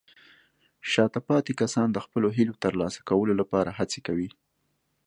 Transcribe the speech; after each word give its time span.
شاته 0.91 1.19
پاتې 1.27 1.51
کسان 1.61 1.87
د 1.91 1.97
خپلو 2.05 2.27
هیلو 2.37 2.59
ترلاسه 2.63 2.99
کولو 3.09 3.33
لپاره 3.41 3.69
هڅې 3.79 3.99
کوي. 4.07 4.29